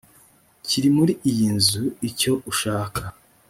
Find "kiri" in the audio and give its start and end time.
0.67-0.89